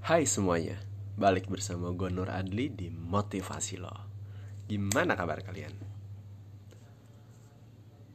[0.00, 0.80] Hai semuanya,
[1.20, 3.92] balik bersama gue Nur Adli di Motivasi Lo
[4.64, 5.76] Gimana kabar kalian?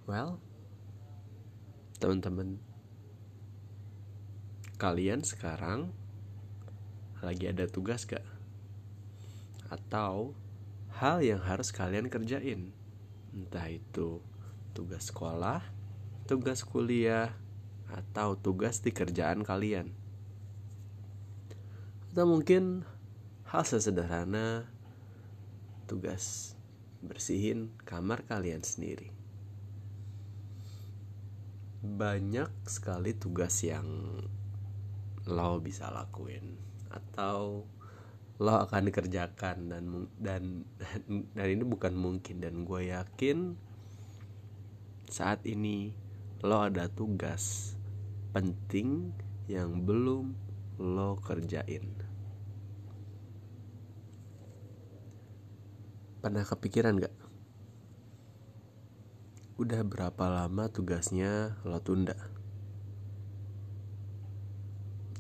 [0.10, 0.42] Well,
[2.02, 2.58] teman-teman
[4.82, 5.94] Kalian sekarang
[7.22, 8.26] lagi ada tugas gak?
[9.70, 10.34] Atau
[10.98, 12.74] hal yang harus kalian kerjain
[13.30, 14.26] Entah itu
[14.74, 15.62] tugas sekolah,
[16.26, 17.30] tugas kuliah,
[17.94, 20.05] atau tugas di kerjaan kalian
[22.16, 22.88] atau mungkin
[23.44, 24.72] hal sesederhana
[25.84, 26.56] tugas
[27.04, 29.12] bersihin kamar kalian sendiri.
[31.84, 33.84] Banyak sekali tugas yang
[35.28, 36.56] lo bisa lakuin
[36.88, 37.68] atau
[38.40, 39.84] lo akan dikerjakan dan
[40.16, 40.64] dan
[41.36, 43.60] dan ini bukan mungkin dan gue yakin
[45.12, 45.92] saat ini
[46.48, 47.76] lo ada tugas
[48.32, 49.12] penting
[49.52, 50.45] yang belum
[50.80, 51.88] lo kerjain.
[56.20, 57.16] Pernah kepikiran gak?
[59.56, 62.18] Udah berapa lama tugasnya lo tunda?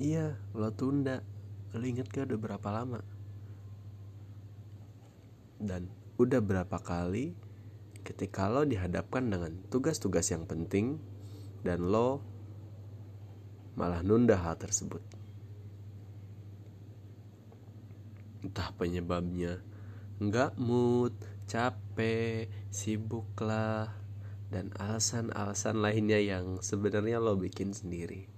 [0.02, 1.24] Iya, lo tunda.
[1.72, 3.00] Lo inget gak udah berapa lama?
[5.56, 5.88] Dan
[6.20, 7.32] udah berapa kali
[8.04, 11.00] ketika lo dihadapkan dengan tugas-tugas yang penting
[11.64, 12.20] dan lo
[13.80, 15.25] malah nunda hal tersebut.
[18.46, 19.58] Entah penyebabnya
[20.22, 21.18] nggak mood,
[21.50, 23.90] capek, sibuk lah,
[24.54, 28.30] dan alasan-alasan lainnya yang sebenarnya lo bikin sendiri.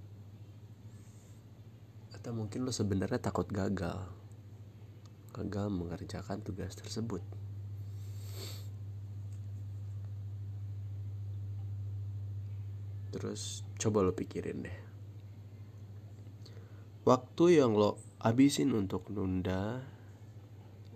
[2.16, 4.00] Atau mungkin lo sebenarnya takut gagal,
[5.36, 7.20] gagal mengerjakan tugas tersebut.
[13.12, 14.78] Terus coba lo pikirin deh.
[17.06, 19.97] Waktu yang lo abisin untuk nunda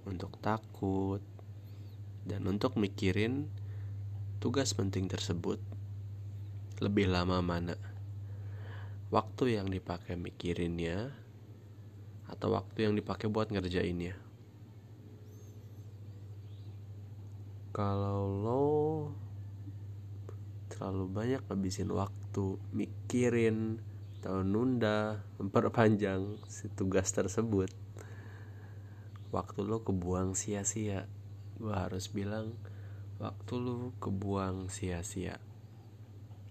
[0.06, 1.22] untuk takut,
[2.22, 3.50] dan untuk mikirin
[4.39, 5.58] tugas penting tersebut.
[6.83, 7.79] Lebih lama mana?
[9.12, 11.14] Waktu yang dipakai mikirinnya
[12.27, 14.17] atau waktu yang dipakai buat ngerjainnya?
[17.73, 18.67] Kalau lo
[20.73, 23.79] terlalu banyak habisin waktu mikirin
[24.18, 27.82] atau nunda memperpanjang si tugas tersebut
[29.33, 31.09] waktu lu kebuang sia-sia.
[31.57, 32.53] Gue harus bilang
[33.17, 35.41] waktu lu kebuang sia-sia.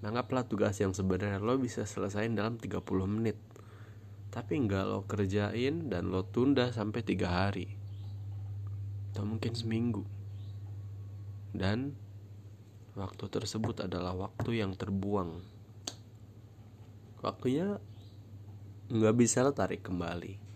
[0.01, 3.37] Nanggaplah tugas yang sebenarnya lo bisa selesaiin dalam 30 menit.
[4.33, 7.69] Tapi nggak lo kerjain dan lo tunda sampai tiga hari.
[9.13, 10.01] Atau mungkin seminggu.
[11.53, 11.93] Dan
[12.97, 15.45] waktu tersebut adalah waktu yang terbuang.
[17.21, 17.77] Waktunya
[18.89, 20.50] nggak bisa lo tarik kembali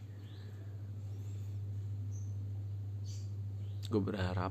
[3.86, 4.50] gue berharap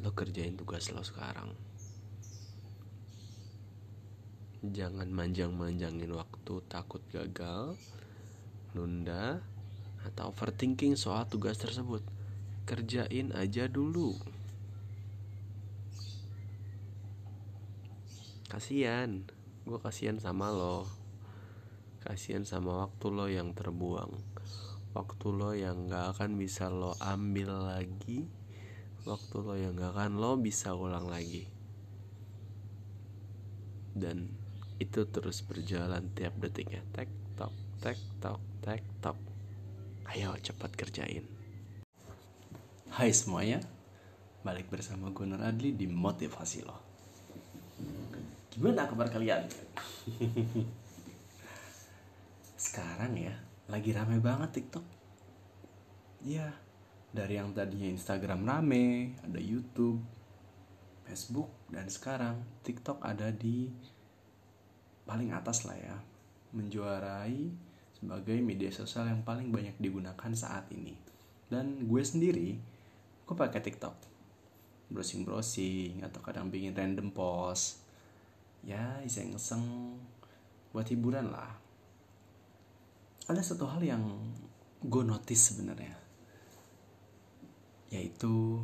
[0.00, 1.52] lo kerjain tugas lo sekarang.
[4.64, 7.76] Jangan manjang-manjangin waktu takut gagal
[8.72, 9.44] nunda
[10.06, 12.00] atau overthinking soal tugas tersebut.
[12.64, 14.16] Kerjain aja dulu.
[18.48, 19.26] Kasihan
[19.66, 20.86] gue kasihan sama lo.
[22.00, 24.36] Kasihan sama waktu lo yang terbuang
[24.96, 28.24] waktu lo yang gak akan bisa lo ambil lagi
[29.04, 31.44] waktu lo yang gak akan lo bisa ulang lagi.
[33.92, 34.24] Dan
[34.80, 36.80] itu terus berjalan tiap detiknya.
[36.96, 37.52] Tek tok
[37.84, 39.20] tek tok tek tok.
[40.16, 41.28] Ayo cepat kerjain.
[42.88, 43.60] Hai semuanya
[44.40, 46.80] balik bersama gue Nur Adli di motivasi lo.
[48.48, 49.44] Gimana kabar kalian?
[52.56, 53.36] Sekarang ya
[53.66, 54.86] lagi rame banget TikTok.
[56.22, 56.54] Iya,
[57.10, 59.98] dari yang tadinya Instagram rame, ada YouTube,
[61.02, 63.66] Facebook, dan sekarang TikTok ada di
[65.02, 65.98] paling atas lah ya,
[66.54, 67.50] menjuarai
[67.98, 70.94] sebagai media sosial yang paling banyak digunakan saat ini.
[71.50, 72.54] Dan gue sendiri,
[73.26, 73.94] gue pakai TikTok,
[74.94, 77.82] browsing browsing atau kadang bikin random post,
[78.62, 79.98] ya iseng-iseng
[80.70, 81.65] buat hiburan lah
[83.26, 84.02] ada satu hal yang
[84.86, 85.98] gue notice sebenarnya.
[87.90, 88.62] Yaitu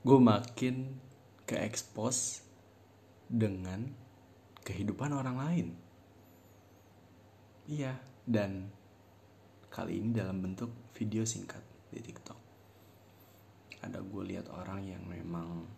[0.00, 0.96] gue makin
[1.44, 2.40] ke expose
[3.28, 3.92] dengan
[4.64, 5.68] kehidupan orang lain.
[7.68, 8.72] Iya dan
[9.68, 11.60] kali ini dalam bentuk video singkat
[11.92, 12.40] di TikTok.
[13.84, 15.68] Ada gue lihat orang yang memang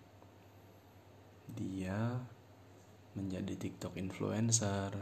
[1.51, 2.15] dia
[3.19, 4.95] menjadi TikTok influencer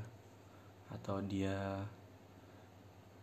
[0.88, 1.84] atau dia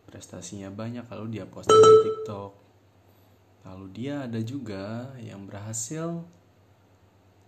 [0.06, 2.52] prestasinya banyak kalau dia posting di TikTok.
[3.66, 6.22] Lalu dia ada juga yang berhasil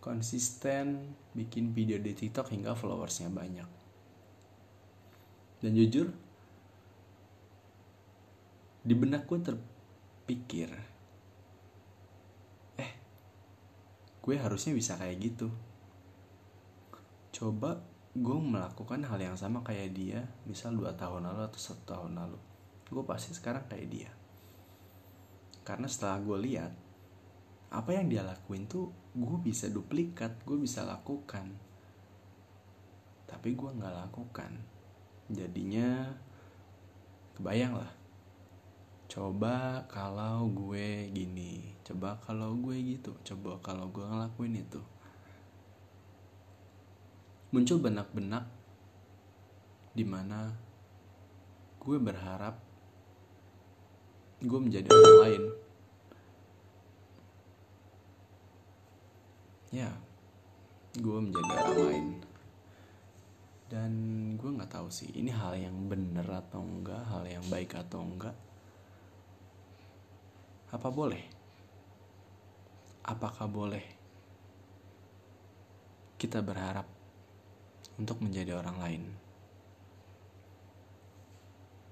[0.02, 3.70] konsisten bikin video di TikTok hingga followersnya banyak.
[5.62, 6.10] Dan jujur
[8.82, 10.70] di benak gue terpikir
[12.78, 12.92] eh
[14.22, 15.48] gue harusnya bisa kayak gitu.
[17.34, 17.78] Coba
[18.18, 22.38] gue melakukan hal yang sama kayak dia misal dua tahun lalu atau satu tahun lalu.
[22.90, 24.10] Gue pasti sekarang kayak dia.
[25.62, 26.72] Karena setelah gue lihat
[27.68, 31.52] apa yang dia lakuin tuh gue bisa duplikat gue bisa lakukan.
[33.28, 34.52] Tapi gue nggak lakukan.
[35.30, 36.08] Jadinya
[37.36, 37.92] kebayang lah.
[39.08, 44.76] Coba kalau gue gini coba kalau gue gitu coba kalau gue ngelakuin itu
[47.48, 48.44] muncul benak-benak
[49.96, 50.52] di mana
[51.80, 52.60] gue berharap
[54.44, 55.42] gue menjadi orang lain.
[59.72, 59.90] Ya
[61.00, 62.06] gue menjadi orang lain.
[63.68, 63.92] Dan
[64.36, 68.36] gue nggak tahu sih ini hal yang bener atau enggak hal yang baik atau enggak.
[70.68, 71.24] Apa boleh?
[73.08, 73.84] Apakah boleh
[76.20, 76.97] kita berharap
[77.98, 79.02] untuk menjadi orang lain.